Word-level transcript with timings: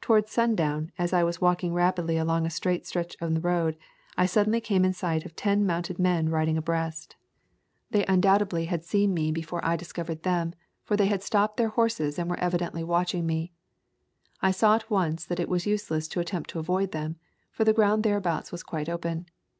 Towards 0.00 0.30
sun 0.30 0.54
down, 0.54 0.92
as 0.96 1.12
I 1.12 1.24
was 1.24 1.40
walking 1.40 1.74
rapidly 1.74 2.16
along 2.16 2.46
a 2.46 2.50
straight 2.50 2.86
stretch 2.86 3.16
in 3.20 3.34
the 3.34 3.40
road, 3.40 3.76
I 4.16 4.24
suddenly 4.24 4.60
came 4.60 4.84
in 4.84 4.92
sight 4.92 5.26
of 5.26 5.34
ten 5.34 5.66
mounted 5.66 5.98
men 5.98 6.28
riding 6.28 6.56
abreast. 6.56 7.16
They 7.90 8.06
un 8.06 8.22
[27] 8.22 8.22
A 8.22 8.22
Thousand 8.22 8.22
Mile 8.22 8.32
Walk 8.32 8.38
doubtedly 8.38 8.64
had 8.70 8.84
seen 8.84 9.12
me 9.14 9.32
before 9.32 9.64
I 9.64 9.74
discovered 9.74 10.22
them, 10.22 10.54
for 10.84 10.96
they 10.96 11.06
had 11.06 11.24
stopped 11.24 11.56
their 11.56 11.70
horses 11.70 12.16
and 12.16 12.30
were 12.30 12.38
evidently 12.38 12.84
watching 12.84 13.26
me. 13.26 13.50
I 14.40 14.52
saw 14.52 14.76
at 14.76 14.88
once 14.88 15.24
that 15.24 15.40
it 15.40 15.48
was 15.48 15.66
useless 15.66 16.06
to 16.10 16.20
attempt 16.20 16.48
to 16.50 16.60
avoid 16.60 16.92
them, 16.92 17.16
for 17.50 17.64
the 17.64 17.72
ground 17.72 18.04
thereabout 18.04 18.52
was 18.52 18.62
quite 18.62 18.88
open. 18.88 19.26